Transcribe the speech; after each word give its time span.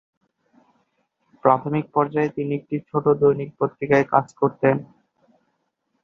প্রাথমিক 1.43 1.85
পর্যায়ে 1.95 2.29
তিনি 2.29 2.51
একটি 2.55 2.75
ছোট 2.89 3.05
দৈনিক 3.21 3.49
পত্রিকায় 3.59 4.05
কাজ 4.13 4.27
করতেন। 4.41 4.75